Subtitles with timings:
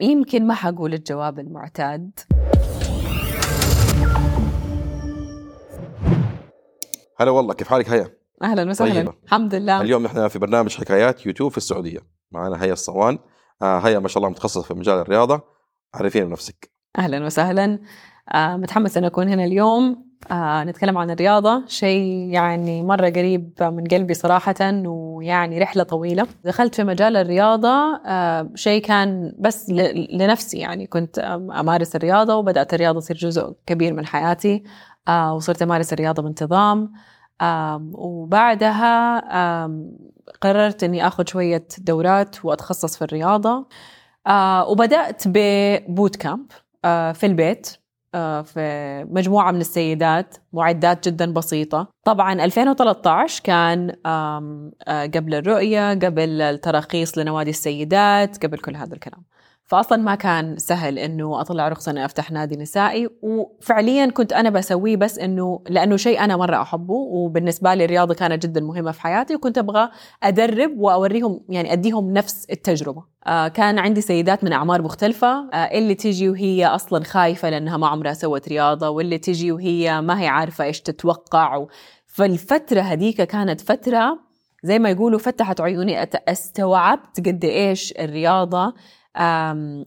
[0.00, 2.10] يمكن ما حقول الجواب المعتاد.
[7.18, 8.92] هلا والله كيف حالك؟ هيا؟ أهلا وسهلا.
[8.92, 9.14] طيبة.
[9.24, 9.80] الحمد لله.
[9.80, 11.98] اليوم نحن في برنامج حكايات يوتيوب في السعودية.
[12.32, 13.18] معنا هيا الصوان.
[13.62, 15.40] آه هيا ما شاء الله متخصصه في مجال الرياضة.
[15.94, 17.78] عرفينا بنفسك أهلا وسهلا.
[18.34, 20.06] آه متحمس إن أكون هنا اليوم.
[20.30, 21.62] آه نتكلم عن الرياضة.
[21.66, 24.54] شيء يعني مرة قريب من قلبي صراحة
[24.86, 26.26] ويعني رحلة طويلة.
[26.44, 29.70] دخلت في مجال الرياضة آه شيء كان بس
[30.12, 30.86] لنفسي يعني.
[30.86, 34.62] كنت آم، أمارس الرياضة وبدأت الرياضة تصير جزء كبير من حياتي
[35.32, 36.92] وصرت أمارس الرياضة بانتظام.
[37.92, 39.20] وبعدها
[40.40, 43.68] قررت إني آخذ شوية دورات وأتخصص في الرياضة.
[44.26, 46.46] آه وبدأت ببوت كامب
[47.14, 47.85] في البيت.
[48.42, 51.88] في مجموعة من السيدات معدات جدا بسيطة.
[52.04, 59.22] طبعا 2013 كان آه قبل الرؤية قبل التراخيص لنوادي السيدات قبل كل هذا الكلام.
[59.66, 64.96] فاصلا ما كان سهل إنه أطلع رخصة إني أفتح نادي نسائي وفعليا كنت أنا بسويه
[64.96, 69.34] بس إنه لأنه شيء أنا مرة أحبه وبالنسبة لي الرياضة كانت جدا مهمة في حياتي
[69.34, 69.88] وكنت أبغى
[70.22, 75.94] أدرب وأوريهم يعني أديهم نفس التجربة آه كان عندي سيدات من أعمار مختلفة آه اللي
[75.94, 80.64] تيجي وهي أصلا خايفة لأنها ما عمرها سوت رياضة واللي تيجي وهي ما هي عارفة
[80.64, 81.66] إيش تتوقع.
[82.06, 84.18] فالفترة هذيك كانت فترة
[84.62, 88.74] زي ما يقولوا فتحت عيوني استوعبت قد إيش الرياضة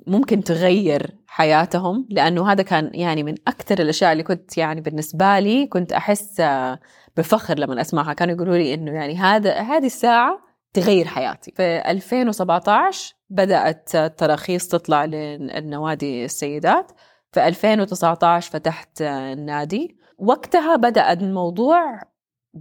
[0.08, 5.68] ممكن تغير حياتهم لأنه هذا كان يعني من أكثر الأشياء اللي كنت يعني بالنسبة لي
[5.68, 6.80] كنت أحس آه،
[7.18, 8.14] بفخر لما أسمعها.
[8.14, 10.40] كانوا يقولوا لي إنه يعني هذا هذه الساعة
[10.74, 11.52] تغير حياتي.
[11.52, 16.92] في 2017 بدأت التراخيص تطلع للنوادي السيدات.
[17.32, 19.98] في 2019 فتحت آه، النادي.
[20.18, 22.02] وقتها بدأ الموضوع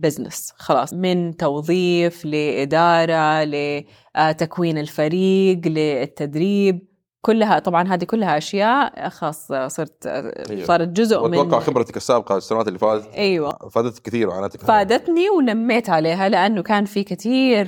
[0.01, 0.95] بزنس خلاص.
[0.95, 6.89] من توظيف لإدارة لتكوين الفريق للتدريب.
[7.21, 10.65] كلها طبعا هذه كلها أشياء خلاص صرت أيوة.
[10.65, 13.69] صارت جزء من وأتوقع خبرتك السابقة السنوات اللي فاتت أيوة.
[13.71, 17.67] فادتك كثير وعانتك فادتني ونميت عليها لأنه كان في كثير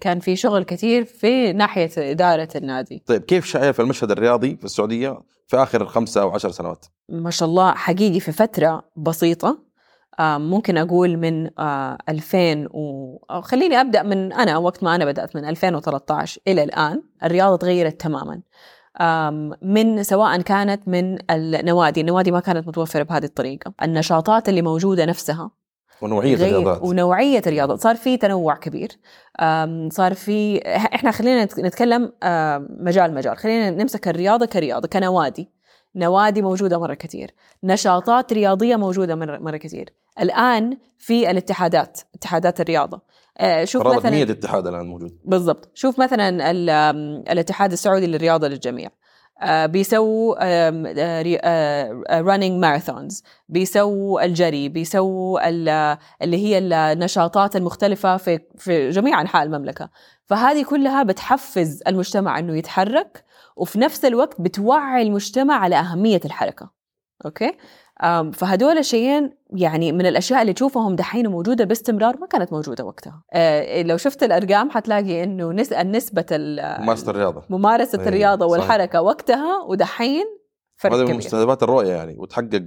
[0.00, 3.02] كان في شغل كثير في ناحية إدارة النادي.
[3.06, 7.48] طيب كيف شايف المشهد الرياضي في السعودية في آخر خمسة أو عشر سنوات؟ ما شاء
[7.48, 9.58] الله حقيقي في فترة بسيطة آه،
[10.20, 13.16] ممكن أقول من آه، 2000 و...
[13.30, 18.00] أو خليني أبدأ من أنا وقت ما أنا بدأت من 2013 إلى الآن الرياضة تغيرت
[18.00, 18.40] تماما.
[19.62, 23.72] من سواء كانت من النوادي النوادي ما كانت متوفرة بهذه الطريقة.
[23.82, 25.50] النشاطات اللي موجودة نفسها
[26.02, 26.82] ونوعية غير- الرياضات.
[26.82, 28.88] ونوعية الرياضة صار في تنوع كبير.
[29.90, 32.12] صار في إحنا خلينا نت- نتكلم
[32.80, 33.36] مجال مجال.
[33.36, 35.50] خلينا نمسك الرياضة كرياضة كنوادي.
[35.96, 37.30] نوادي موجودة مرة كثير
[37.64, 39.92] نشاطات رياضية موجودة مرة, كثير.
[40.20, 43.00] الآن في الاتحادات اتحادات الرياضة.
[43.38, 45.18] أه، شوف مثلا 100 اتحاد الآن موجود.
[45.24, 45.70] بالضبط.
[45.74, 46.50] شوف مثلا
[47.32, 48.90] الاتحاد السعودي للرياضة للجميع.
[49.42, 50.34] آه، بيسووا
[52.20, 54.68] running marathons بيسووا الجري.
[54.68, 59.90] بيسووا ال- اللي هي النشاطات المختلفة في في جميع أنحاء المملكة.
[60.26, 63.24] فهذه كلها بتحفز المجتمع أنه يتحرك
[63.56, 66.70] وفي نفس الوقت بتوعي المجتمع على أهمية الحركة.
[67.26, 67.52] أوكي؟
[68.32, 73.22] فهدول الشيئين يعني من الأشياء اللي تشوفهم دحين موجودة باستمرار ما كانت موجودة وقتها.
[73.32, 77.42] آه، لو شفت الأرقام حتلاقي إنه نس- النسبة ال- ممارسة الرياضة.
[77.50, 78.60] ممارسة أيوة، الرياضة صحيح.
[78.62, 80.24] والحركة وقتها ودحين
[80.76, 81.18] فرق هذا من كبير.
[81.18, 82.62] مستهدفات الرؤية يعني وتحقق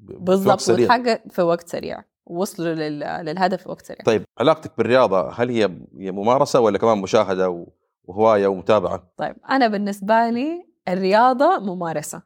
[0.00, 0.68] بالضبط.
[0.70, 2.04] وتحقق في وقت سريع.
[2.26, 4.00] وصلوا لل- للهدف في وقت سريع.
[4.04, 5.64] طيب علاقتك بالرياضة هل هي
[5.98, 7.68] هي ممارسة ولا كمان مشاهدة و-
[8.04, 12.22] وهواية ومتابعة؟ طيب أنا بالنسبة لي الرياضة ممارسة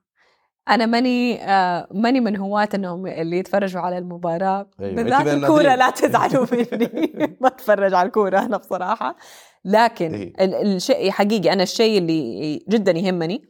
[0.68, 5.74] أنا ماني آه ماني من هواة إنهم اللي يتفرجوا على المباراة أيوة، بالذات الكورة.
[5.74, 9.16] لا تزعلوا مني ما أتفرج على الكورة أنا بصراحة
[9.64, 10.14] لكن.
[10.40, 13.42] ال- الشيء حقيقي أنا الشيء اللي جدا يهمني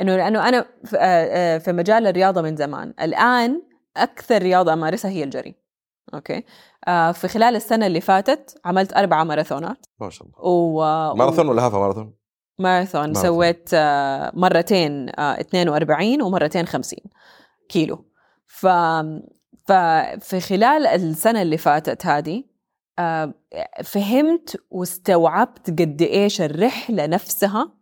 [0.00, 1.00] إنه لأنه أنا في- آه،
[1.54, 3.62] آه، في مجال الرياضة من زمان الآن
[3.96, 5.54] أكثر رياضة أمارسها هي الجري
[6.14, 6.44] okay.
[6.88, 9.86] آه في خلال السنة اللي فاتت عملت اربعه ماراثونات.
[10.00, 10.40] ما شاء الله.
[10.40, 10.80] و
[11.14, 12.14] ماراثون ولا half marathon؟
[12.58, 13.00] ماراثون.
[13.00, 13.22] ماراثون.
[13.22, 16.98] سويت آه، مرتين آه، 42 ومرتين 50
[17.68, 18.04] كيلو.
[18.46, 18.66] ف
[19.66, 22.44] ففي خلال السنة اللي فاتت هذه
[22.98, 23.34] آه،
[23.84, 27.72] فهمت واستوعبت قد إيش الرحلة نفسها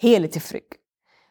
[0.00, 0.66] هي اللي تفرق.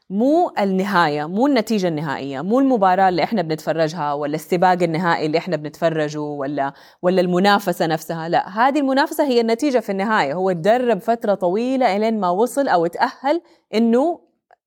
[0.09, 5.55] مو النهاية مو النتيجة النهائية مو المباراة اللي إحنا بنتفرجها ولا السباق النهائي اللي إحنا
[5.55, 11.33] بنتفرجه ولا ولا المنافسة نفسها لا هذه المنافسة هي النتيجة في النهاية هو تدرب فترة
[11.33, 13.41] طويلة إلين ما وصل أو تأهل
[13.73, 14.19] إنه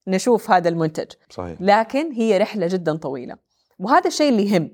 [0.06, 1.12] نشوف هذا المنتج.
[1.30, 1.56] صحيح.
[1.60, 3.36] لكن هي رحلة جدا طويلة
[3.78, 4.70] وهذا الشيء اللي يهم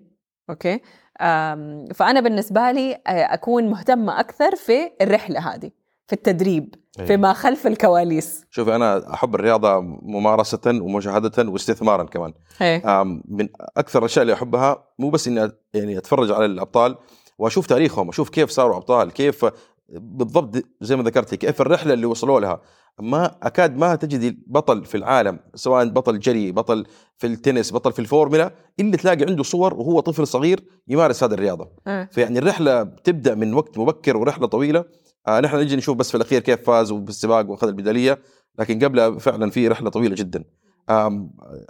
[0.51, 0.81] أوكي؟
[1.21, 3.01] أم، فأنا بالنسبة لي آه،
[3.35, 5.71] أكون مهتمة أكثر في الرحلة هذه.
[6.07, 7.09] في التدريب أيوة.
[7.09, 8.45] فيما خلف الكواليس.
[8.51, 12.33] شوفي أنا أحب الرياضة ممارسة ومشاهده واستثمارا كمان.
[12.63, 16.97] آم، من أكثر الأشياء اللي أحبها مو بس إني يعني أتفرج على الأبطال
[17.39, 19.47] وأشوف تاريخهم أشوف كيف صاروا أبطال كيف
[19.89, 22.61] بالضبط زي ما ذكرتي كيف الرحلة اللي وصلوا لها.
[23.01, 26.87] ما أكاد ما تجدي بطل في العالم سواء بطل جري بطل
[27.17, 31.71] في التنس بطل في الفورمولا إلا تلاقي عنده صور وهو طفل صغير يمارس هذه الرياضة.
[31.87, 32.09] إيه.
[32.13, 34.85] فيعني الرحلة بتبدأ من وقت مبكر ورحلة طويلة.
[35.29, 38.19] آه نحن نجي نشوف بس في الأخير كيف فاز بالسباق وأخذ الميداليه
[38.59, 40.45] لكن قبلها فعلا في رحلة طويلة جدا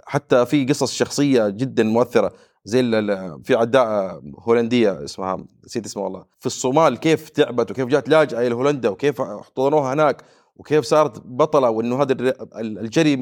[0.05, 2.33] حتى في قصص شخصية جدا مؤثرة
[2.65, 2.81] زي
[3.43, 8.55] في عداء هولندية اسمها نسيت اسمها والله في الصومال كيف تعبت وكيف جات لاجئة إلى
[8.55, 10.23] هولندا وكيف احتضنوها هناك
[10.55, 13.15] وكيف صارت بطلة وإنه هذا الجري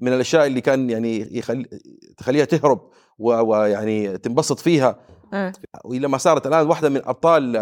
[0.00, 1.68] من الأشياء اللي كان يعني يخلي
[2.16, 4.98] تخليها تهرب ويعني تنبسط فيها
[5.34, 5.52] إيه.
[5.84, 7.56] ولما صارت الآن واحدة من أبطال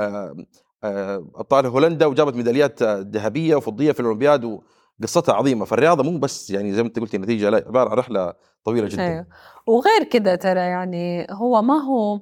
[0.85, 4.61] ابطال هولندا وجابت ميداليات آه، ذهبية وفضية في الأولمبياد
[5.01, 5.65] وقصتها عظيمة.
[5.65, 8.33] فالرياضة مو بس يعني زي ما انت قلتي نتيجة لا عبارة عن رحلة
[8.65, 9.03] طويلة جدا.
[9.03, 9.27] أيوه.
[9.67, 12.21] وغير كده ترى يعني هو ما هو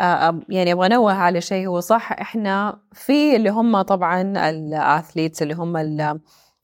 [0.00, 1.66] آه، آه، يعني أبغى أنوه على شيء.
[1.66, 6.20] هو صح إحنا في اللي هم طبعا الأثليتس اللي هم ال-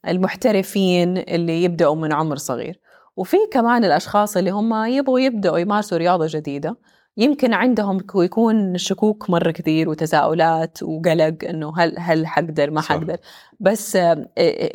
[0.09, 2.81] المحترفين اللي يبدأوا من عمر صغير.
[3.17, 6.77] وفي كمان الأشخاص اللي هم يبغوا يبدأوا يمارسوا رياضة جديدة.
[7.19, 12.81] يمكن عندهم كو- يكون شكوك مرة كثير وتساؤلات وقلق إنه هل هل حقدر ما.
[12.81, 13.17] حقدر.
[13.61, 14.29] بس آه،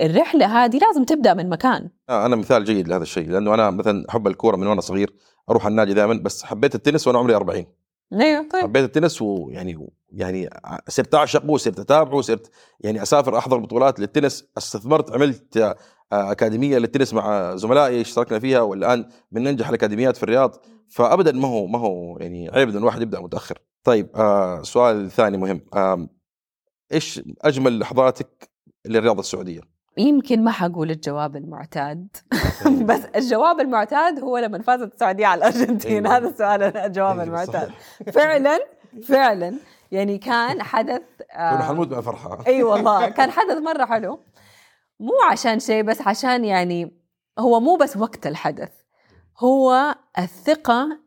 [0.06, 1.90] الرحلة هذه لازم تبدأ من مكان.
[2.10, 5.14] آه، أنا مثال جيد لهذا الشيء لأنه أنا مثلا احب الكورة من وأنا صغير
[5.50, 7.66] أروح النادي دائما بس حبيت التنس وأنا عمري 40
[8.14, 10.50] أيوه طيب حبيت التنس ويعني يعني
[10.88, 17.14] صرت أعشقه صرت أتابعه صرت يعني أسافر أحضر بطولات للتنس استثمرت عملت آه، أكاديمية للتنس
[17.14, 20.56] مع زملائي اشتركنا فيها والآن من انجح الأكاديميات في الرياض
[20.90, 23.60] فابدا ما هو ما هو يعني عيب ان الواحد يبدأ متأخر.
[23.84, 26.10] طيب آه سؤال ثاني مهم آه
[26.94, 28.50] إيش أجمل لحظاتك
[28.86, 32.08] للرياضة السعودية؟ يمكن ما حقول الجواب المعتاد
[32.90, 36.18] بس الجواب المعتاد هو لما فازت السعودية على الأرجنتين أيوة.
[36.18, 37.72] هذا السؤال الجواب أيوة، المعتاد.
[38.14, 38.60] فعلا
[39.08, 39.56] فعلا
[39.92, 41.02] يعني كان حدث
[41.32, 44.20] آه حنموت من الفرحه أي والله كان حدث مرة حلو
[45.00, 46.94] مو عشان شيء بس عشان يعني
[47.40, 48.72] هو مو بس وقت الحدث
[49.40, 51.00] هو الثقة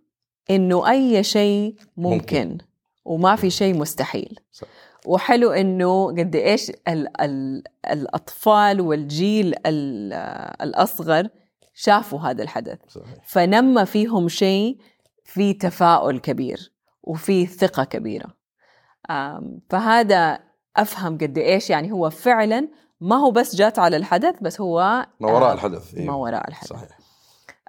[0.51, 2.59] إنه أي شيء ممكن, ممكن.
[3.05, 4.67] وما في شيء مستحيل صح.
[5.07, 10.13] وحلو إنه قد إيش ال ال الأطفال والجيل ال-
[10.63, 11.29] الأصغر
[11.75, 12.79] شافوا هذا الحدث.
[12.89, 13.15] صحيح.
[13.27, 14.79] فنمى فيهم شيء
[15.25, 16.73] في تفاؤل كبير
[17.03, 18.27] وفي ثقة كبيرة.
[19.11, 20.39] آم، فهذا
[20.77, 22.69] أفهم قد إيش يعني هو فعلا
[23.01, 25.95] ما هو بس جات على الحدث بس هو ما وراء آه، الحدث.
[25.95, 26.17] ما أيوة.
[26.17, 26.69] وراء الحدث.
[26.69, 26.89] صحيح.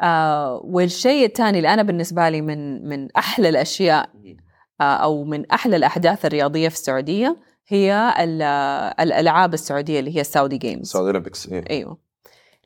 [0.01, 4.46] آه والشيء الثاني اللي أنا بالنسبة لي من من أحلى الأشياء آه
[4.81, 7.37] أو من أحلى الأحداث الرياضية في السعودية
[7.67, 8.41] هي ال-
[8.99, 11.63] الألعاب السعودية اللي هي ال Saudi Games Saudi Olympics إيه.
[11.69, 11.97] أيوه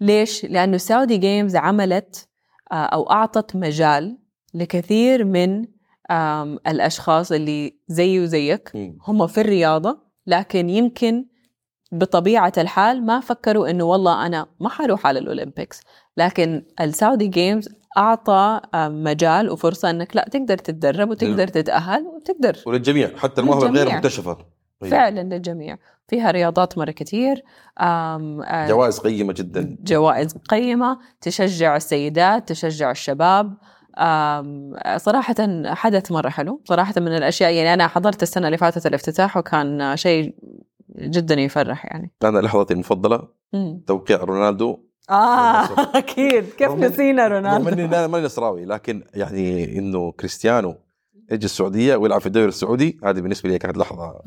[0.02, 2.28] ليش؟ لأنه Saudi Games عملت
[2.72, 4.18] آه، أو أعطت مجال
[4.54, 5.66] لكثير من
[6.12, 8.72] آم، الأشخاص اللي زيي وزيك.
[9.08, 11.26] هم في الرياضة لكن يمكن
[11.92, 15.82] بطبيعة الحال ما فكروا إنه والله أنا ما حروح على الأولمبيكس
[16.18, 22.58] لكن السعودي جيمز أعطى آم، مجال وفرصة إنك لا تقدر تتدرب وتقدر تتأهل وتقدر.
[22.66, 23.98] وللجميع حتى المواهب الغير للجميع.
[23.98, 24.38] مكتشفة.
[24.84, 24.92] أيوة.
[24.92, 25.78] فعلا للجميع.
[26.08, 27.44] فيها رياضات مرة كثير
[27.80, 29.78] آه، جوائز قيمة جدا.
[29.84, 33.58] جوائز قيمة تشجع السيدات تشجع الشباب.
[34.98, 36.62] صراحة حدث مرة حلو.
[36.66, 40.36] صراحة من الأشياء يعني أنا حضرت السنة اللي فاتت الافتتاح وكان شيء
[41.00, 42.12] جدا يفرح يعني.
[42.24, 43.28] أنا لحظتي المفضلة.
[43.54, 43.84] مم.
[43.88, 44.78] توقيع رونالدو.
[45.12, 45.66] آه
[45.98, 46.46] أكيد.
[46.50, 50.76] كيف رغم نسينا رغم رونالدو؟ اني أنا ماني نصراوي لكن يعني إنه كريستيانو
[51.32, 54.22] يجي السعودية ويلعب في الدوري السعودي هذه بالنسبة لي كانت لحظة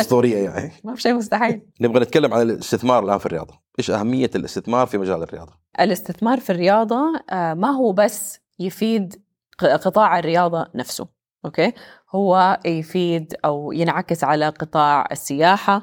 [0.00, 0.72] أسطورية يعني.
[0.84, 1.60] ما في شيء مستحيل.
[1.80, 3.54] نبغى نتكلم عن الاستثمار الآن في الرياضة.
[3.78, 9.22] إيش أهمية الاستثمار في مجال الرياضة؟ الاستثمار في الرياضة آه، ما هو بس يفيد
[9.58, 11.08] قطاع الرياضة نفسه
[11.44, 11.72] أوكي؟
[12.14, 15.76] هو يفيد أو ينعكس على قطاع السياحة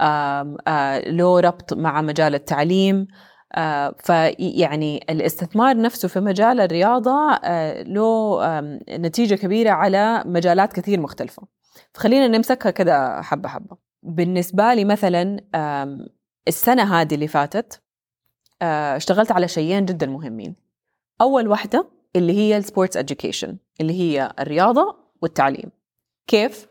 [0.00, 3.06] آم، آه، له ربط مع مجال التعليم
[3.98, 8.40] فيعني الاستثمار نفسه في مجال الرياضة آه، له
[8.90, 11.42] نتيجة كبيرة على مجالات كثير مختلفة.
[11.94, 13.76] فخلينا نمسكها كده حبة حبة.
[14.02, 15.40] بالنسبة لي مثلا
[16.48, 17.82] السنة هذه اللي فاتت
[18.62, 20.56] آه، اشتغلت على شيئين جدا مهمين.
[21.20, 23.48] أول واحدة اللي هي السبورتس education
[23.80, 25.70] اللي هي الرياضة والتعليم.
[26.26, 26.66] كيف؟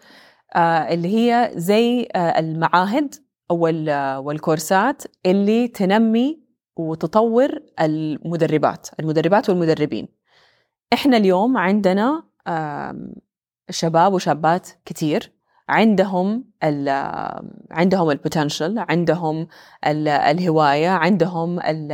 [0.55, 3.15] آه، اللي هي زي آه، المعاهد
[3.51, 6.46] وال- آه، والكورسات اللي تنمي
[6.79, 10.07] وتطور المدربات المدربات والمدربين.
[10.93, 12.23] إحنا اليوم عندنا
[13.69, 15.37] شباب وشابات كتير.
[15.69, 16.89] عندهم ال
[17.71, 19.47] عندهم ال potential عندهم
[19.87, 21.91] ال الهواية عندهم ال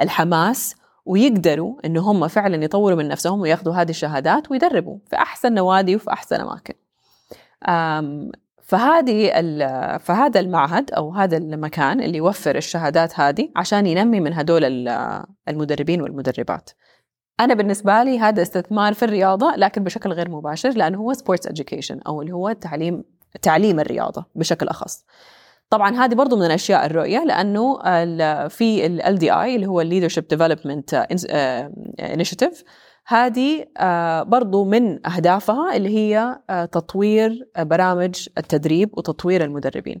[0.00, 0.74] الحماس
[1.06, 6.12] ويقدروا انه هم فعلا يطوروا من نفسهم وياخذوا هذه الشهادات ويدربوا في أحسن نوادي وفي
[6.12, 6.74] أحسن أماكن.
[8.66, 9.30] فهذه
[9.98, 16.02] فهذا المعهد أو هذا المكان اللي يوفر الشهادات هذه عشان ينمي من هدول ال- المدربين
[16.02, 16.70] والمدربات.
[17.40, 21.98] أنا بالنسبة لي هذا استثمار في الرياضة لكن بشكل غير مباشر لأنه هو sports education
[22.06, 23.04] أو اللي هو تعليم
[23.42, 25.04] تعليم الرياضة بشكل أخص.
[25.70, 27.78] طبعا هذه برضو من اشياء الرؤية لأنه
[28.48, 31.06] في ال LDI اللي هو ال leadership development
[32.00, 32.64] initiative
[33.08, 40.00] هذه آه، برضو من أهدافها اللي هي آه، تطوير آه، برامج التدريب وتطوير المدربين.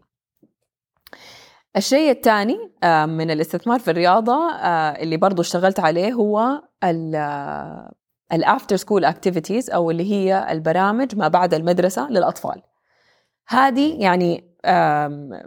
[1.76, 2.58] الشيء الثاني
[3.06, 4.50] من الاستثمار في الرياضة
[5.02, 6.62] اللي برضو اشتغلت عليه هو
[8.32, 12.62] ال after school activities أو اللي هي البرامج ما بعد المدرسة للأطفال.
[13.48, 14.44] هذه يعني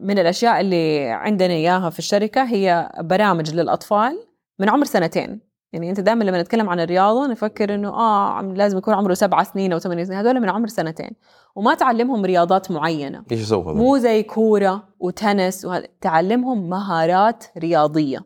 [0.01, 4.27] من الأشياء اللي عندنا إياها في الشركة هي برامج للأطفال
[4.59, 5.48] من عمر سنتين.
[5.73, 9.73] يعني أنت دائما لما نتكلم عن الرياضة نفكر آه عم- لازم يكون عمره سبعة سنين
[9.73, 11.11] أو ثمانية سنين هذول من عمر سنتين
[11.55, 18.19] وما تعلمهم رياضات معينة إيش هذا؟ مو زي كورة وتنس وهذا تعلمهم مهارات رياضية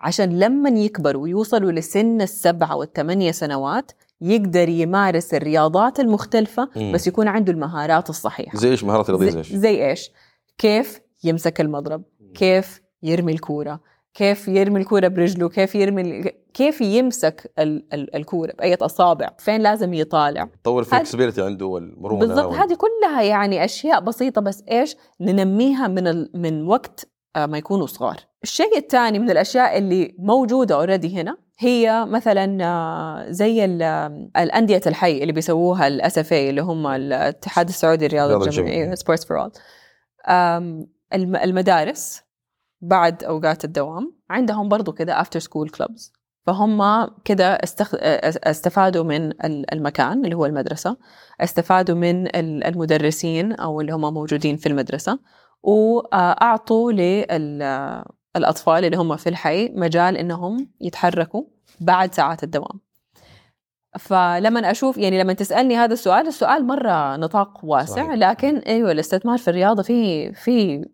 [0.00, 6.92] عشان لما يكبروا ويوصلوا لسن السبعة والثمانية سنوات يقدر يمارس الرياضات المختلفة مم.
[6.92, 10.10] بس يكون عنده المهارات الصحيحة زي إيش مهارات رياضية زي زي, إيش؟ زي إيش؟
[10.58, 12.02] كيف يمسك المضرب؟
[12.34, 13.80] كيف يرمي الكورة؟
[14.14, 16.22] كيف يرمي الكورة برجله؟ كيف يرمي
[16.54, 21.66] كيف يمسك ال- ال- الكورة بأية أصابع؟ فين لازم يطالع؟ طور هذا- ال flexibility عنده
[21.66, 26.30] والمرونة بالضبط هذه كلها يعني أشياء بسيطة بس إيش ننميها من ال...
[26.34, 32.04] من وقت آه، ما يكونوا صغار الشيء الثاني من الأشياء اللي موجودة already هنا هي
[32.08, 38.28] مثلا آه، زي آه، الأندية الحي اللي بيسووها ال SFA اللي هم الاتحاد السعودي للرياضه
[38.30, 38.94] رياضة الجماعيه الجماعية.
[38.94, 39.52] Sports for All
[41.44, 42.22] المدارس
[42.80, 44.14] بعد أوقات الدوام.
[44.30, 46.12] عندهم برضو كده after school clubs
[46.46, 47.94] فهم كده استخ...
[48.44, 50.96] استفادوا من ال- المكان اللي هو المدرسة
[51.40, 55.18] استفادوا من ال- المدرسين أو اللي هم موجودين في المدرسة
[55.62, 61.42] وأعطوا للأطفال اللي هم في الحي مجال إنهم يتحركوا
[61.80, 62.80] بعد ساعات الدوام.
[63.98, 68.10] فلما أشوف يعني لما تسألني هذا السؤال السؤال مرة نطاق واسع صحيح.
[68.14, 70.84] لكن أيوة الاستثمار في الرياضة في في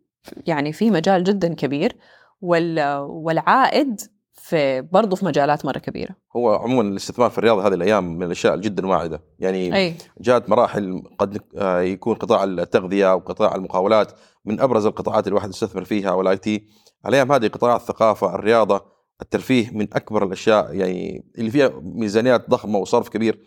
[0.46, 1.96] يعني في مجال جدا كبير
[2.40, 4.00] وال والعائد
[4.44, 6.16] في برضه في مجالات مرة كبيرة.
[6.36, 9.22] هو عموما الاستثمار في الرياضة هذه الأيام من الأشياء جدا واعدة.
[9.38, 9.94] يعني أي.
[10.20, 14.12] جاءت مراحل قد آه، يكون قطاع التغذية وقطاع المقاولات
[14.44, 16.66] من أبرز القطاعات الواحد يستثمر فيها وال IT.
[17.06, 18.84] الأيام هذه قطاع الثقافة الرياضة
[19.22, 23.40] الترفيه من أكبر الأشياء يعني اللي فيها ميزانيات ضخمة وصرف كبير.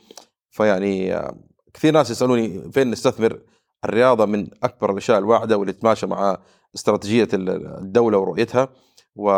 [0.50, 1.38] فيعني آه،
[1.74, 3.39] كثير ناس يسألوني فين نستثمر
[3.86, 6.38] الرياضة من أكبر الأشياء الواعدة واللي تتماشى مع
[6.77, 8.69] استراتيجية الدولة ورؤيتها
[9.15, 9.29] و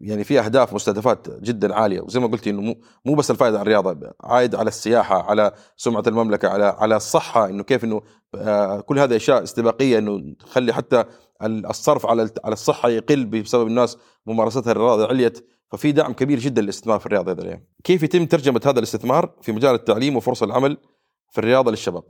[0.00, 2.74] يعني في أهداف مستهدفات جدا عالية وزي ما قلتي إنه مو
[3.04, 7.62] مو بس الفائدة على الرياضة عائد على السياحة على سمعة المملكة على على الصحة إنه
[7.62, 8.00] كيف إنه
[8.34, 11.04] آه، كل هذه أشياء استباقية إنه تخلي حتى
[11.42, 16.62] ال- الصرف على على الصحة يقل بسبب الناس ممارستها الرياضه عليت ففي دعم كبير جدا
[16.62, 17.60] للاستثمار في الرياضة.
[17.84, 20.76] كيف يتم ترجمة هذا الاستثمار في مجال التعليم وفرص العمل
[21.30, 22.02] في الرياضة للشباب؟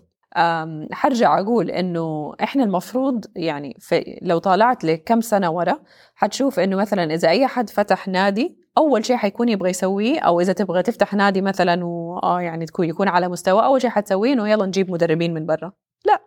[0.92, 3.76] حرجع أقول إنه إحنا المفروض يعني
[4.22, 5.78] لو طالعت لك كم سنة ورا
[6.14, 10.52] حتشوف إنه مثلا إذا أي حد فتح نادي أول شيء حيكون يبغى يسويه أو إذا
[10.52, 14.66] تبغى تفتح نادي مثلا وآه يعني تكون يكون على مستوى أول شيء حتسويه إنه يلا
[14.66, 15.72] نجيب مدربين من برا.
[16.04, 16.20] لا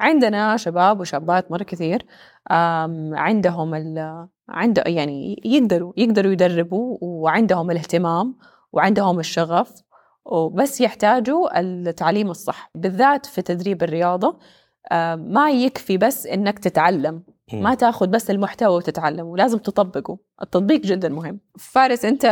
[0.00, 2.06] عندنا شباب وشابات مرة كثير
[3.12, 8.36] عندهم ال عنده يعني يقدروا يقدروا يدربوا وعندهم الاهتمام
[8.72, 9.82] وعندهم الشغف.
[10.32, 14.38] وبس يحتاجوا التعليم الصح بالذات في تدريب الرياضة
[14.92, 20.18] آه، ما يكفي بس إنك تتعلم ما تاخذ بس المحتوى وتتعلم ولازم تطبقه.
[20.42, 21.40] التطبيق جدا مهم.
[21.58, 22.24] فارس أنت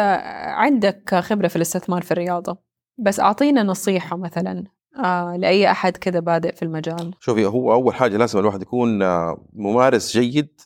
[0.47, 2.59] عندك خبرة في الاستثمار في الرياضة
[2.99, 4.65] بس أعطينا نصيحة مثلا
[5.05, 7.15] آه لأي أحد كذا بادئ في المجال.
[7.21, 10.61] شوفي هو أول حاجة لازم الواحد يكون آه، ممارس جيد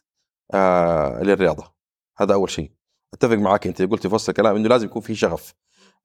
[0.54, 1.64] آه، للرياضة.
[2.18, 2.70] هذا أول شيء.
[3.14, 5.54] أتفق معك أنت قلتي في وسط الكلام إنه لازم يكون في شغف.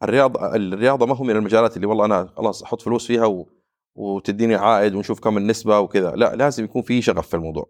[0.03, 3.50] الرياضة الرياضة ما هو من المجالات اللي والله أنا خلاص أحط فلوس فيها و...
[3.95, 7.69] وتديني عائد ونشوف كم النسبة وكذا لا لازم يكون في شغف في الموضوع.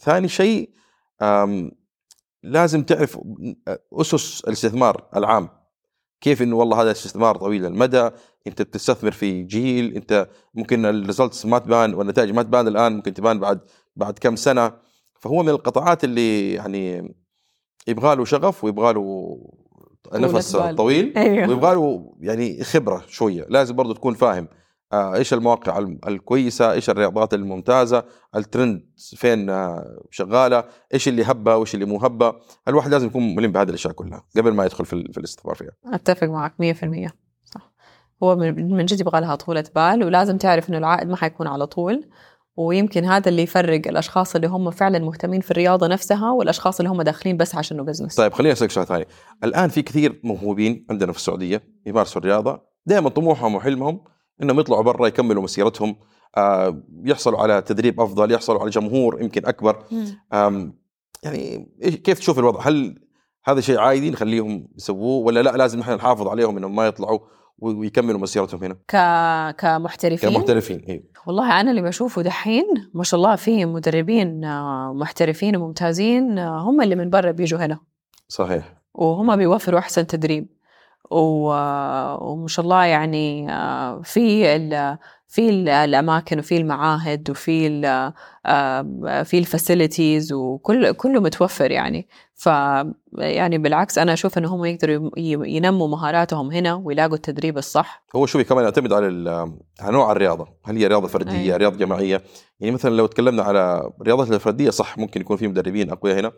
[0.00, 0.70] ثاني شيء.
[2.42, 3.18] لازم تعرف
[3.92, 5.48] أسس الاستثمار العام
[6.20, 8.10] كيف إنه والله هذا استثمار طويل المدى
[8.46, 13.38] أنت بتستثمر في جيل أنت ممكن الريزلتس ما تبان والنتائج ما تبان الآن ممكن تبان
[13.38, 13.60] بعد
[13.96, 14.72] بعد كم سنة
[15.20, 17.14] فهو من القطاعات اللي يعني
[17.88, 19.38] يبغى له شغف ويبغى له
[20.14, 20.76] نفس بال.
[20.76, 21.48] طويل أيوه.
[21.48, 24.48] ويبغى له يعني خبرة شوية لازم برضه تكون فاهم
[24.92, 28.04] آه، إيش المواقع الم- الكويسة إيش الرياضات الممتازة
[28.36, 28.82] الترند
[29.16, 32.32] فين آه، شغالة إيش اللي هبة وإيش اللي مو هبة.
[32.68, 36.26] الواحد لازم يكون ملم بهذه الأشياء كلها قبل ما يدخل في, في الاستثمار فيها أتفق
[36.26, 36.52] معك
[37.06, 37.10] 100%
[37.44, 37.72] صح.
[38.22, 41.66] هو من من جد يبغى لها طولة بال ولازم تعرف إنه العائد ما حيكون على
[41.66, 42.08] طول.
[42.58, 47.02] ويمكن هذا اللي يفرق الأشخاص اللي هم فعلا مهتمين في الرياضة نفسها والأشخاص اللي هم
[47.02, 49.06] داخلين بس عشانه بزنس طيب خليني أسألك سؤال ثاني.
[49.44, 52.60] الآن في كثير موهوبين عندنا في السعودية يمارسوا الرياضة.
[52.86, 54.00] دائما طموحهم وحلمهم
[54.42, 55.96] إنهم يطلعوا برا يكملوا مسيرتهم.
[56.36, 59.84] آه، يحصلوا على تدريب أفضل يحصلوا على جمهور يمكن أكبر.
[61.22, 62.98] يعني كيف تشوف الوضع؟ هل
[63.44, 67.18] هذا شيء عادي نخليهم يسووه ولا لا؟ لازم إحنا نحافظ عليهم إنهم ما يطلعوا
[67.58, 68.74] ويكملوا مسيرتهم هنا.
[68.74, 68.96] ك...
[69.60, 75.56] كمحترفين؟ كمحترفين أيوه والله أنا اللي بشوفه دحين ما شاء الله في مدربين آه، محترفين
[75.56, 77.78] وممتازين آه، هم اللي من برا بيجوا هنا.
[78.28, 78.74] صحيح.
[78.94, 80.46] وهم بيوفروا أحسن تدريب.
[81.10, 84.98] و- وما شاء الله يعني آه، في ال
[85.30, 87.86] في ال- الأماكن وفي المعاهد وفي
[88.46, 92.08] آه، في الفاسيلتيز وكل كله متوفر يعني.
[92.34, 92.46] ف
[93.18, 98.04] يعني بالعكس أنا أشوف انهم يقدروا ي- ينموا مهاراتهم هنا ويلاقوا التدريب الصح.
[98.16, 99.06] هو شوفي كمان يعتمد على
[99.80, 100.48] على نوع الرياضة.
[100.64, 101.56] هل هي رياضة فردية أيوة.
[101.56, 102.22] رياضة جماعية؟
[102.60, 106.32] يعني مثلا لو تكلمنا على الرياضات الفردية صح ممكن يكون في مدربين أقوياء هنا.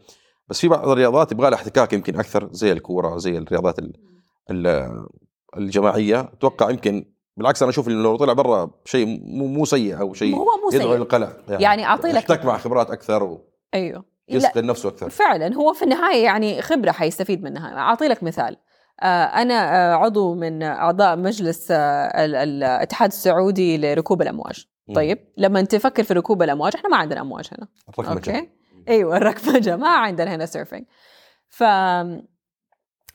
[0.48, 3.92] بس في بعض الرياضات يبغى لها احتكاك يمكن أكثر زي الكورة زي الرياضات ال-
[4.50, 5.06] ال-
[5.56, 6.20] الجماعية.
[6.20, 7.04] أتوقع يمكن
[7.40, 10.70] بالعكس أنا أشوف انه لو طلع برا شيء مو مو سيء أو شيء هو مو
[10.72, 13.38] يدعو للقلق يعني أعطي لك- يحتك مع خبرات أكثر
[13.74, 14.04] أيوه.
[14.28, 15.10] لا ويسقل نفسه أكثر.
[15.10, 17.78] فعلا هو في النهاية يعني خبرة حيستفيد منها.
[17.78, 18.56] أعطي لك مثال.
[19.02, 21.76] آه، أنا آه، عضو من أعضاء مجلس آه،
[22.24, 24.66] ال- ال- الاتحاد السعودي لركوب الأمواج.
[24.88, 24.94] مم.
[24.94, 27.68] طيب لما تفكر في ركوب الأمواج إحنا ما عندنا أمواج هنا.
[27.98, 28.36] الركمجة.
[28.36, 28.48] أوكي؟
[28.88, 30.84] أيوه الركمجة ما عندنا هنا surfing
[31.48, 31.62] ف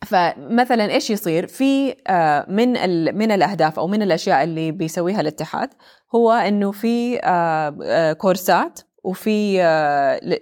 [0.06, 2.70] فمثلا إيش يصير في آه، من.
[3.18, 5.70] من الأهداف أو من الأشياء اللي بيسويها الاتحاد
[6.16, 10.40] هو إنه في آه، آه، كورسات وفي آه، ل...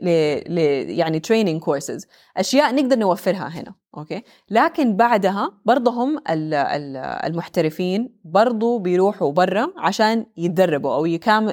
[0.55, 0.59] ل...
[0.89, 8.15] يعني training courses أشياء نقدر نوفرها هنا أوكي لكن بعدها برضه هم ال- ال- المحترفين
[8.23, 11.05] برضه بيروحوا برا عشان يتدربوا أو.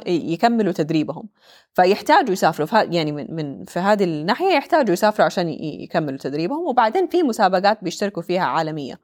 [0.06, 1.28] يكملوا تدريبهم
[1.74, 7.06] فيحتاجوا يسافروا في يعني من من في هذه الناحية يحتاجوا يسافروا عشان يكملوا تدريبهم وبعدين
[7.06, 9.00] في مسابقات بيشتركوا فيها عالمية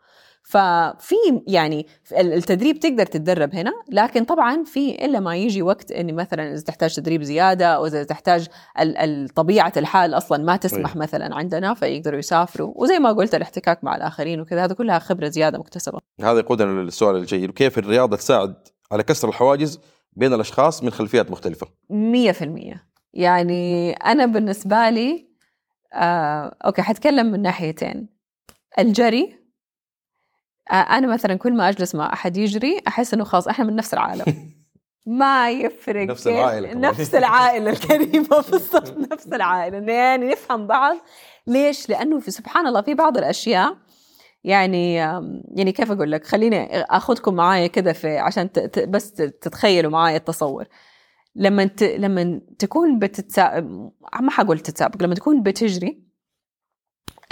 [0.49, 1.15] ففي
[1.47, 6.53] يعني ال- التدريب تقدر تتدرب هنا لكن طبعا في إلا ما يجي وقت إني مثلا
[6.53, 8.49] إذا تحتاج تدريب زيادة أو إذا تحتاج
[9.35, 10.99] طبيعة الحال أصلا ما تسمح أيوة.
[11.03, 12.73] مثلا عندنا فيقدروا يسافروا.
[12.77, 15.99] وزي ما قلت الاحتكاك مع الآخرين وكذا هذا كلها خبرة زيادة مكتسبة.
[16.21, 17.51] هذا يقودنا للسؤال الجيد.
[17.51, 18.55] كيف الرياضة تساعد
[18.93, 19.81] على كسر الحواجز
[20.13, 22.87] بين الأشخاص من خلفيات مختلفة؟ مية في المية.
[23.15, 25.29] يعني أنا بالنسبة لي
[25.95, 28.09] آه، أوكي حتكلم من ناحيتين.
[28.79, 29.46] الجري
[30.71, 33.95] آه، أنا مثلا كل ما أجلس مع أحد يجري أحس إنه خلاص إحنا من نفس
[33.95, 34.25] العالم.
[35.07, 36.81] ما يفرق نفس العائلة كمان.
[36.91, 39.93] نفس العائلة الكريمة بالضبط نفس العائلة.
[39.93, 40.97] يعني نفهم بعض.
[41.47, 43.77] ليش؟ لأنه في سبحان الله في بعض الأشياء
[44.45, 44.95] يعني
[45.55, 50.65] يعني كيف أقول لك؟ خليني آخذكم معايا كده في عشان ت- بس تتخيلوا معايا التصور.
[51.35, 51.83] لما ت...
[51.83, 53.67] لما تكون بتتسابق
[54.21, 56.06] ما حقول تتسابق لما تكون بتجري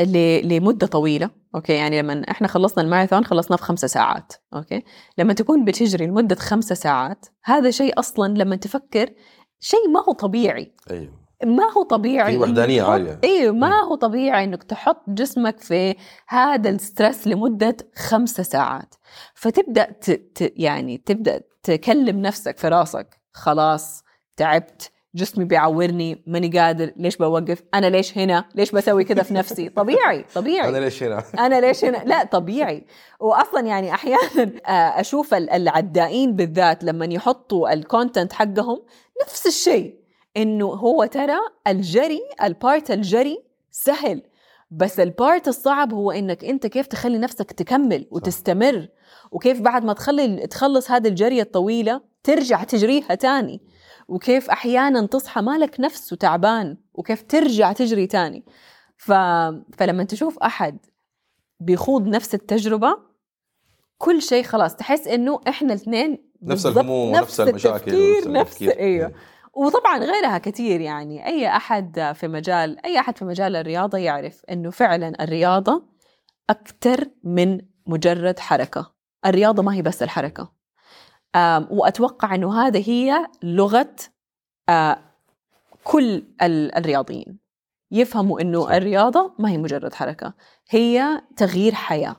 [0.01, 0.49] ل...
[0.49, 4.83] لمدة طويلة أوكي؟ يعني لما إحنا خلصنا الماراثون خلصناه في خمسة ساعات أوكي؟
[5.19, 9.11] لما تكون بتجري لمدة خمسة ساعات هذا شيء أصلا لما تفكر
[9.61, 10.75] شيء ما هو طبيعي.
[10.91, 11.25] أيوه.
[11.45, 13.21] ما هو طبيعي في وحدانية عالية.
[13.25, 13.81] أيوه ما.
[13.81, 15.95] هو طبيعي إنك تحط جسمك في
[16.29, 18.95] هذا ال stress لمدة خمسة ساعات.
[19.35, 20.11] فتبدأ ت...
[20.11, 20.53] ت...
[20.57, 24.03] يعني تبدأ تكلم نفسك في راسك خلاص
[24.37, 29.69] تعبت جسمي بيعورني ماني قادر ليش بوقف؟ أنا ليش هنا؟ ليش بسوي كذا في نفسي؟
[29.81, 30.69] طبيعي طبيعي.
[30.69, 32.87] أنا ليش هنا؟ أنا ليش هنا؟ لا طبيعي.
[33.21, 38.83] واصلا يعني أحيانا آه، أشوف ال- العدائين بالذات لما يحطوا ال content حقهم
[39.23, 39.95] نفس الشيء
[40.37, 43.39] إنه هو ترى الجري ال part الجري
[43.71, 44.23] سهل.
[44.71, 48.89] بس ال part الصعب هو إنك أنت كيف تخلي نفسك تكمل وتستمر.
[49.33, 53.61] وكيف بعد ما تخلي تخلص هذه الجرية الطويلة ترجع تجريها تاني.
[54.09, 58.45] وكيف أحيانا تصحى مالك نفس وتعبان وكيف ترجع تجري تاني.
[58.97, 59.13] ف...
[59.79, 60.79] فلما تشوف أحد
[61.61, 62.97] بيخوض نفس التجربة
[63.99, 68.79] كل شيء خلاص تحس إنه إحنا الاثنين نفس الهموم ونفس المشاكل التفكير ونفس نفس التفكير.
[68.79, 69.13] أيوه.
[69.55, 71.27] وطبعا غيرها كثير يعني.
[71.27, 75.85] أي أحد في مجال أي أحد في مجال الرياضة يعرف إنه فعلا الرياضة
[76.51, 78.95] أكثر من مجرد حركة.
[79.27, 80.54] الرياضة ما هي بس الحركة.
[81.37, 83.97] آم، وأتوقع إنه هذا هي لغة
[84.69, 84.99] آه،
[85.85, 87.39] كل ال- الرياضيين.
[87.91, 88.71] يفهموا إنه صح.
[88.71, 90.35] الرياضة ما هي مجرد حركة
[90.71, 92.17] هي تغيير حياة.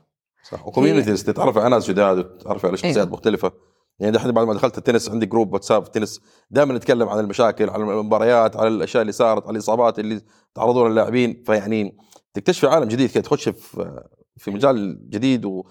[0.49, 0.67] صح.
[0.67, 3.09] وكوميونيتيز تتعرف على ناس جداد وتتعرف على شخصيات أيوة.
[3.09, 3.51] مختلفة.
[3.99, 7.69] يعني دحين بعد ما دخلت التنس عندي جروب واتساب في التنس دائما نتكلم عن المشاكل
[7.69, 10.21] عن المباريات عن الأشياء اللي صارت عن الإصابات اللي
[10.55, 11.97] تعرضوا لها اللاعبين فيعني
[12.33, 14.01] تكتشف عالم جديد كده تخش في
[14.37, 15.63] في مجال جديد و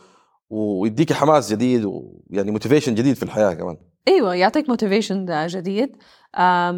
[0.55, 3.77] ويديك حماس جديد ويعني motivation جديد في الحياة كمان.
[4.09, 5.97] أيوه يعطيك motivation جديد.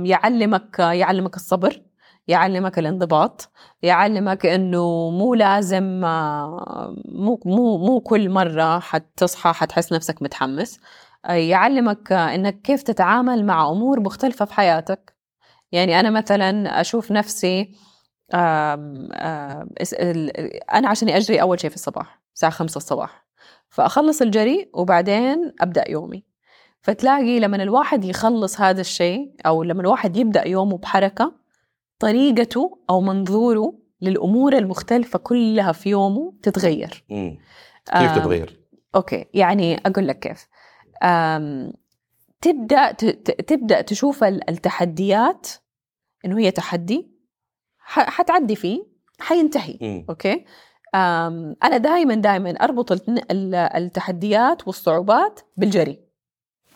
[0.05, 1.83] يعلمك يعلمك الصبر
[2.29, 3.51] يعلمك الانضباط
[3.83, 6.01] يعلمك إنه مو لازم
[7.05, 10.81] مو مو مو كل مرة حتصحى حتحس نفسك متحمس.
[11.29, 15.17] يعلمك إنك كيف تتعامل مع أمور مختلفة في حياتك.
[15.73, 17.75] يعني أنا مثلا أشوف نفسي
[20.75, 23.26] أنا عشان أجري أول شيء في الصباح الساعة 5 الصباح.
[23.69, 26.25] فأخلص الجري وبعدين أبدأ يومي
[26.83, 31.33] فتلاقي لما الواحد يخلص هذا الشيء أو لما الواحد يبدأ يومه بحركة
[31.99, 37.39] طريقته أو منظوره للأمور المختلفة كلها في يومه تتغير مم.
[37.87, 38.61] كيف آم، تتغير؟
[38.95, 40.47] أوكي يعني أقول لك كيف
[41.03, 41.73] أم
[42.41, 45.49] تبدأ ت- ت- تبدأ تشوف ال- التحديات
[46.25, 47.11] إنه هي تحدي
[47.89, 48.87] حتعدي فيه
[49.21, 50.07] حينتهي مم.
[50.09, 50.45] أوكي أم
[50.95, 53.11] أنا دائما دائما أربط
[53.51, 56.01] التحديات والصعوبات بالجري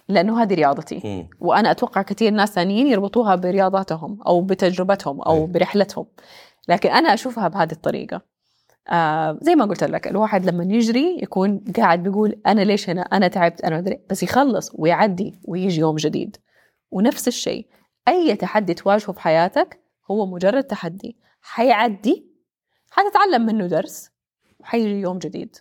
[0.08, 1.26] لأنه هذه رياضتي.
[1.40, 5.46] وأنا أتوقع كثير ناس ثانيين يربطوها برياضاتهم أو بتجربتهم أو.
[5.46, 6.06] برحلتهم.
[6.68, 8.22] لكن أنا أشوفها بهذه الطريقة.
[8.88, 13.28] آه زي ما قلت لك الواحد لما يجري يكون قاعد بيقول أنا ليش هنا؟ أنا
[13.28, 16.36] تعبت أنا مدري بس يخلص ويعدي ويجي يوم جديد.
[16.90, 17.66] ونفس الشيء
[18.08, 21.16] أي تحدي تواجهه في حياتك هو مجرد تحدي.
[21.42, 22.29] حيعدي
[22.90, 24.10] حتتعلم منه درس
[24.60, 25.56] وحيجي يوم جديد.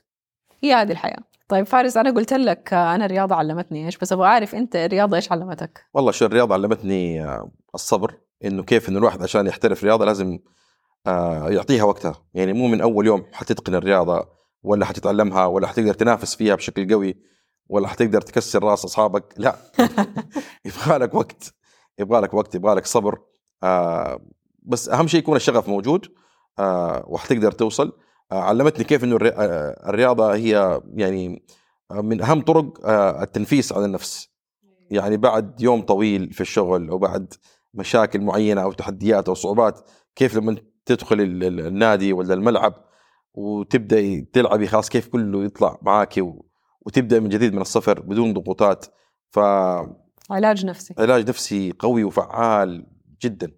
[0.64, 1.20] هي هذه الحياة.
[1.48, 5.32] طيب فارس أنا قلت لك أنا الرياضة علمتني إيش بس أبغى اعرف أنت الرياضة إيش
[5.32, 10.40] علمتك؟ والله شو الرياضة علمتني آه، الصبر إنه كيف انه الواحد عشان يحترف رياضة لازم
[11.08, 12.16] آه، يعطيها وقتها.
[12.34, 14.28] يعني مو من أول يوم حتتقن الرياضة
[14.64, 17.18] ولا حتتعلمها ولا حتقدر تنافس فيها بشكل قوي
[17.70, 19.34] ولا حتقدر تكسر راس أصحابك.
[19.38, 19.56] لا.
[20.66, 21.54] يبغى لك وقت
[22.00, 23.20] يبغى لك وقت يبغى لك صبر
[23.64, 24.22] آه،
[24.64, 26.06] بس أهم شيء يكون الشغف موجود
[27.08, 27.92] وحتقدر توصل.
[28.32, 31.44] آه، علمتني كيف إنه آه، الرياضة هي يعني
[31.92, 34.30] آه، من أهم طرق آه، التنفيس عن النفس.
[34.92, 37.34] يعني بعد يوم طويل في الشغل أو بعد
[37.74, 42.74] مشاكل معينة أو تحديات أو صعوبات كيف لما تدخل ال- ال- النادي ولا الملعب
[43.34, 46.46] وتبدأ تلعبي خلاص كيف كله يطلع معاك و-
[46.82, 48.86] وتبدأ من جديد من الصفر بدون ضغوطات.
[49.32, 49.88] فعلاج
[50.30, 50.94] علاج نفسي.
[51.00, 52.86] نفسي قوي وفعال
[53.22, 53.52] جدا.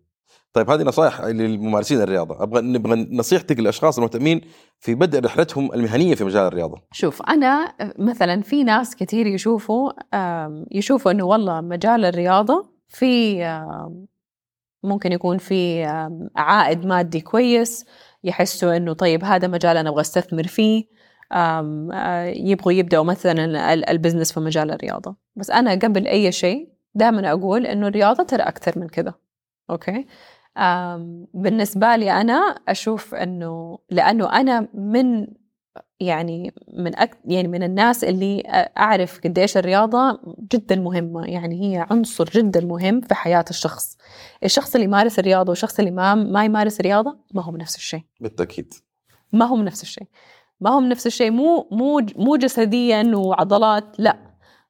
[0.53, 2.43] طيب هذه نصائح للممارسين الرياضة.
[2.43, 4.41] أبغى نبغى نصيحتك للأشخاص المهتمين
[4.79, 6.81] في بدء رحلتهم المهنية في مجال الرياضة.
[6.91, 9.91] شوف أنا مثلا في ناس كثير يشوفوا
[10.71, 13.43] يشوفوا إنه والله مجال الرياضة في
[14.83, 15.83] ممكن يكون في
[16.35, 17.85] عائد مادي كويس
[18.23, 20.83] يحسوا إنه طيب هذا مجال أنا أبغى أستثمر فيه
[21.33, 25.15] آه، يبغوا يبدأوا مثلا ال- ال business في مجال الرياضة.
[25.35, 29.13] بس أنا قبل أي شيء دائما أقول إنه الرياضة ترى أكثر من كذا
[29.69, 30.05] أوكي؟
[30.57, 32.33] آم، بالنسبة لي أنا
[32.67, 35.27] أشوف إنه لأنه أنا من
[35.99, 37.17] يعني من أك...
[37.25, 38.43] يعني من الناس اللي
[38.77, 40.19] أعرف قديش الرياضة
[40.53, 43.97] جدا مهمة يعني هي عنصر جدا مهم في حياة الشخص.
[44.43, 48.01] الشخص اللي يمارس الرياضة والشخص اللي ما ما يمارس الرياضة ما هم نفس الشيء.
[48.19, 48.73] بالتأكيد.
[49.33, 50.07] ما هم نفس الشيء.
[50.61, 54.17] ما هم نفس الشيء مو مو مو جسديا وعضلات لا.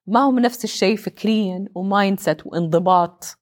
[0.08, 3.38] ما هم نفس الشيء فكريا و mindset وانضباط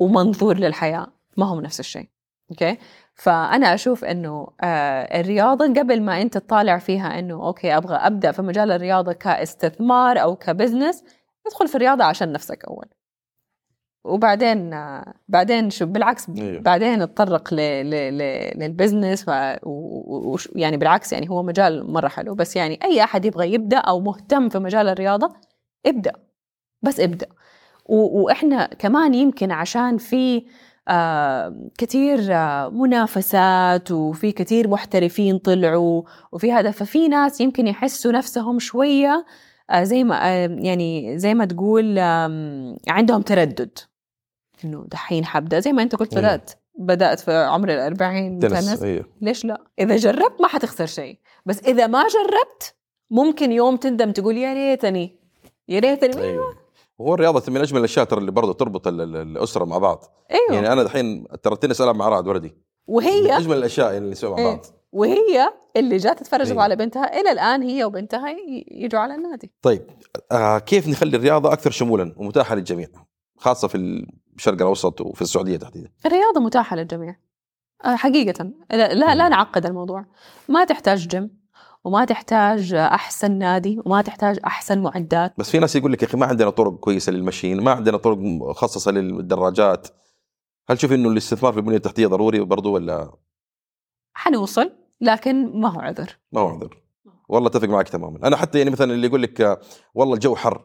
[0.00, 1.06] ومنظور للحياة.
[1.40, 2.08] ما هم نفس الشيء.
[2.50, 2.78] okay؟
[3.14, 8.42] فأنا أشوف إنه آه الرياضة قبل ما أنت تطالع فيها إنه okay أبغى أبدأ في
[8.42, 11.04] مجال الرياضة كاستثمار أو ك business
[11.46, 12.86] ادخل في الرياضة عشان نفسك أول.
[14.04, 16.60] وبعدين آه بعدين شو بالعكس أيوه.
[16.62, 22.34] بعدين اتطرق لل business ف- و- و- يعني بالعكس يعني هو مجال مرة حلو.
[22.34, 25.32] بس يعني أي أحد يبغى يبدأ أو مهتم في مجال الرياضة
[25.86, 26.12] ابدأ.
[26.82, 27.26] بس ابدأ.
[27.86, 30.46] وإحنا كمان يمكن عشان في
[31.78, 39.26] كثير آه منافسات وفي كثير محترفين طلعوا وفي هذا ففي ناس يمكن يحسوا نفسهم شوية
[39.70, 41.98] آه زي ما آه يعني زي ما تقول
[42.88, 43.78] عندهم تردد.
[44.64, 46.28] إنه دحين حبدأ زي ما أنت قلت أيوة.
[46.28, 51.18] بدأت بدأت في عمر الأربعين تنس أيوه ليش لا؟ إذا جربت ما حتخسر شيء.
[51.46, 52.74] بس إذا ما جربت
[53.10, 55.16] ممكن يوم تندم تقول يا ريتني
[55.68, 56.59] يا ريتني أيوه.
[57.00, 60.04] وهو الرياضة من أجمل الأشياء ترى اللي برضه تربط ال- ال- الأسرة مع بعض.
[60.30, 60.54] أيوه.
[60.54, 62.48] يعني أنا دحين ترى التنس ألعب مع رعد وردي.
[62.48, 64.46] من وهي أجمل الأشياء اللي نسويها مع إيه.
[64.46, 64.66] بعض.
[64.92, 66.62] وهي اللي جات تتفرج أيوة.
[66.62, 68.28] على بنتها إلى الآن هي وبنتها
[68.70, 69.52] يجوا على النادي.
[69.62, 69.86] طيب
[70.32, 72.88] آه كيف نخلي الرياضة أكثر شمولا ومتاحة للجميع؟
[73.38, 73.76] خاصة في
[74.36, 75.90] الشرق الأوسط وفي السعودية تحديدا.
[76.06, 77.16] الرياضة متاحة للجميع.
[77.84, 78.50] آه، حقيقة.
[78.70, 80.04] لا لا, لا نعقد الموضوع.
[80.48, 81.39] ما تحتاج جيم.
[81.84, 85.34] وما تحتاج أحسن نادي وما تحتاج أحسن معدات.
[85.38, 88.16] بس في ناس يقول لك يا أخي ما عندنا طرق كويسة للمشي ما عندنا طرق
[88.18, 89.88] مخصصه للدراجات.
[90.68, 93.12] هل تشوف إنه الاستثمار في البنية التحتية ضروري برضو ولا؟
[94.12, 96.18] حنوصل لكن ما هو عذر.
[96.32, 96.82] ما هو عذر.
[97.28, 98.26] والله أتفق معك تماما.
[98.26, 99.60] أنا حتى يعني مثلا اللي يقول لك
[99.94, 100.64] والله الجو حر.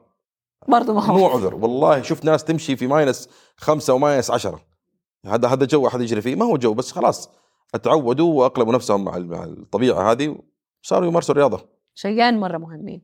[0.68, 1.56] برضه ما هو مو عذر.
[1.56, 4.62] والله شفت ناس تمشي في minus خمسة و minus عشرة.
[5.26, 6.36] هذا هذا جو أحد يجري فيه.
[6.36, 7.30] ما هو جو بس خلاص
[7.76, 10.38] اتعودوا وأقلموا نفسهم مع الطبيعة هذه
[10.86, 11.66] وصاروا يمارسوا الرياضة.
[11.96, 13.02] شيئين مرة مهمين.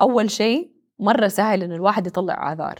[0.00, 2.74] أول شيء مرة سهل انه الواحد يطلع اعذار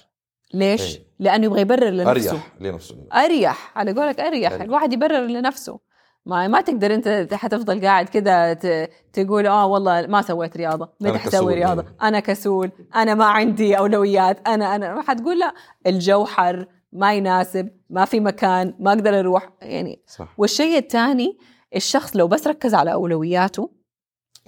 [0.55, 1.03] ليش؟ إيه.
[1.19, 2.11] لأنه يبغى يبرر لنفسه.
[2.31, 2.97] أريح لنفسه.
[3.13, 3.79] أريح.
[3.79, 4.53] على قولك أريح.
[4.53, 4.63] أريح.
[4.65, 5.79] الواحد يبرر لنفسه.
[6.27, 10.89] ما ما تقدر أنت حتفضل قاعد كده ت- تقول آه والله ما سويت رياضة.
[11.01, 11.83] متى كسول حسوي رياضة.
[11.83, 11.97] يعني.
[12.03, 12.71] أنا كسول.
[12.97, 14.49] أنا ما عندي أولويات.
[14.49, 15.03] أنا أنا.
[15.03, 15.55] حتقول لا.
[15.87, 19.51] الجو حر ما يناسب ما في مكان ما أقدر أروح.
[19.63, 20.35] يعني صح.
[20.39, 21.39] والشيء الثاني
[21.77, 23.78] الشخص لو بس ركز على أولوياته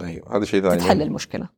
[0.03, 0.75] أيوه هذا شيء ثاني.
[0.77, 1.49] تتحل المشكلة.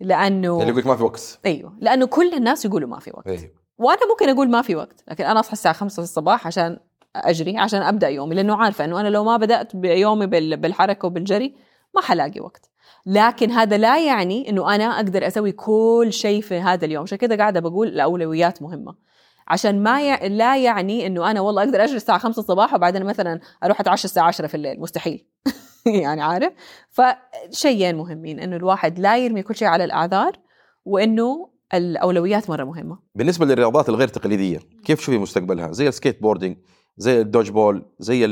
[0.00, 1.38] لأنه اللي يقول لك ما في وقت.
[1.46, 3.26] أيوه لأنه كل الناس يقولوا ما في وقت.
[3.26, 3.50] أيوه.
[3.78, 6.78] وأنا ممكن أقول ما في وقت لكن أنا أصحى الساعة 5 الصباح عشان
[7.16, 11.54] أجري عشان أبدأ يومي لأنه عارفة إنه أنا لو ما بدأت بيومي بال- بالحركة وبالجري
[11.94, 12.70] ما حلاقي وقت.
[13.06, 17.02] لكن هذا لا يعني إنه أنا أقدر أسوي كل شيء في هذا اليوم.
[17.02, 18.94] عشان كذا قاعدة بقول الأولويات مهمة.
[19.48, 20.28] عشان ما ي...
[20.28, 24.26] لا يعني إنه أنا والله أقدر أجري الساعة 5 الصباح وبعدين مثلا أروح أتعشى الساعة
[24.26, 25.26] 10 في الليل مستحيل.
[26.04, 26.52] يعني عارف؟
[26.90, 30.32] فشيئين مهمين إنه الواحد لا يرمي كل شيء على الأعذار
[30.84, 32.98] وإنه الأولويات مرة مهمة.
[33.14, 36.56] بالنسبة للرياضات الغير تقليدية كيف تشوفي مستقبلها؟ زي ال skateboarding
[36.96, 38.24] زي ال dodgeball زي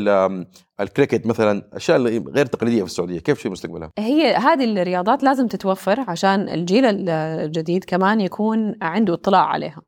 [0.80, 5.46] الكريكت مثلا أشياء اللي غير تقليدية في السعودية كيف تشوفي مستقبلها؟ هي هذه الرياضات لازم
[5.46, 7.08] تتوفر عشان الجيل ال-
[7.44, 9.82] الجديد كمان يكون عنده اطلاع عليها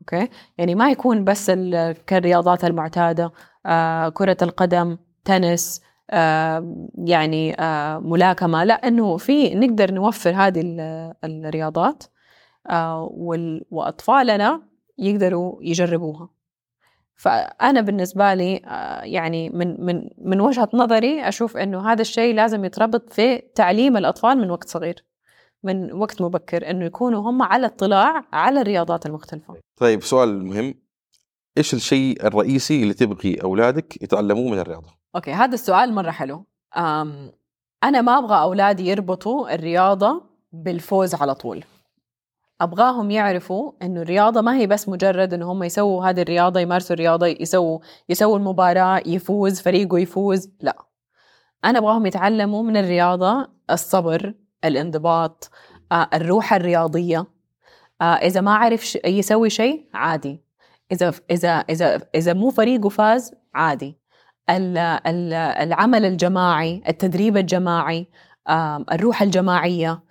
[0.00, 3.32] okay؟ يعني ما يكون بس ال- كالرياضات المعتادة
[3.66, 5.80] آه كرة القدم تنس
[6.98, 8.64] يعني آه ملاكمة.
[8.64, 12.04] لا إنه في نقدر نوفر هذه ال- الرياضات
[12.70, 13.10] آه
[13.70, 14.62] وأطفالنا
[14.98, 16.28] يقدروا يجربوها.
[17.16, 22.64] فأنا بالنسبة لي آه، يعني من من من وجهة نظري أشوف إنه هذا الشيء لازم
[22.64, 25.04] يتربط في تعليم الأطفال من وقت صغير
[25.62, 29.54] من وقت مبكر إنه يكونوا هم على اطلاع على الرياضات المختلفة.
[29.76, 30.74] طيب سؤال مهم.
[31.58, 36.44] إيش الشيء الرئيسي اللي تبغي أولادك يتعلموه من الرياضة؟ أوكي هذا السؤال مرة حلو.
[36.76, 37.32] أم
[37.84, 41.64] أنا ما أبغى أولادي يربطوا الرياضة بالفوز على طول.
[42.60, 47.26] أبغاهم يعرفوا إنه الرياضة ما هي بس مجرد إنه هم يسووا هذه الرياضة يمارسوا الرياضة
[47.26, 50.76] يسووا يسووا المباراة يفوز فريقه يفوز لا.
[51.64, 55.50] أنا أبغاهم يتعلموا من الرياضة الصبر الانضباط
[55.92, 57.26] آه، الروح الرياضية.
[58.00, 60.47] آه، إذا ما عرف يسوي شيء عادي.
[60.92, 63.98] إذا إذا إذا إذا مو فريقه فاز عادي.
[64.50, 68.08] ال- ال- العمل الجماعي التدريب الجماعي
[68.92, 70.02] الروح الجماعية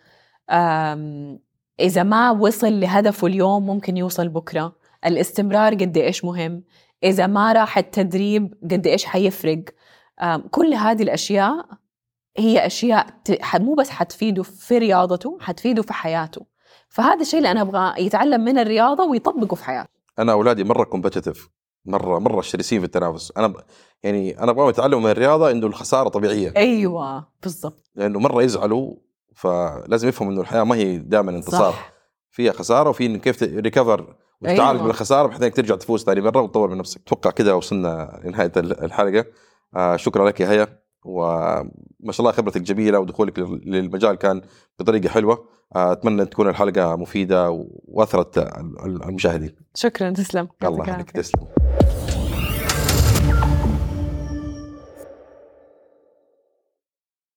[1.79, 4.75] إذا ما وصل لهدفه اليوم ممكن يوصل بكرة.
[5.05, 6.63] الاستمرار قد إيش مهم؟
[7.03, 9.63] إذا ما راح التدريب قد إيش حيفرق؟
[10.51, 11.65] كل هذه الأشياء
[12.37, 13.05] هي أشياء
[13.53, 16.45] مو بس حتفيده في رياضته حتفيده في حياته.
[16.89, 19.96] فهذا الشيء اللي أنا أبغى يتعلم من الرياضة ويطبقه في حياته.
[20.19, 21.49] أنا أولادي مرة كومبتيتيف
[21.85, 23.33] مرة مرة شرسين في التنافس.
[23.37, 23.55] أنا ب...
[24.03, 26.53] يعني أنا أبغاهم يتعلموا من الرياضة إنه الخسارة طبيعية.
[26.57, 27.91] أيوه بالضبط.
[27.95, 28.95] لأنه مرة يزعلوا
[29.35, 31.71] فلازم يفهموا إنه الحياة ما هي دائما انتصار.
[31.71, 31.93] صح.
[32.31, 34.83] فيها خسارة وفي كيف ريكفر وتتعالج أيوة.
[34.83, 37.01] من الخساره بحيث إنك ترجع تفوز ثاني مرة وتطور من نفسك.
[37.07, 39.25] أتوقع كذا وصلنا لنهاية ال- الحلقة.
[39.75, 40.79] آه شكرا لك يا هيا.
[41.07, 44.41] وما شاء الله خبرتك جميلة ودخولك لل- للمجال كان
[44.79, 45.45] بطريقة حلوة.
[45.73, 48.45] أتمنى تكون الحلقة مفيدة وأثرت ال-
[48.85, 49.55] ال- المشاهدين.
[49.75, 50.47] شكرا تسلم.
[50.63, 51.11] الله يخليك.
[51.11, 51.47] تسلم.